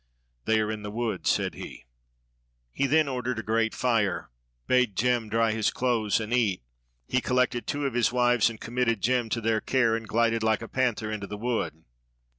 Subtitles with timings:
[0.45, 1.85] "They are in the wood," said he
[2.71, 4.31] He then ordered a great fire
[4.65, 6.63] bade Jem dry his clothes and eat;
[7.07, 10.63] he collected two of his wives and committed Jem to their care, and glided like
[10.63, 11.83] a panther into the wood.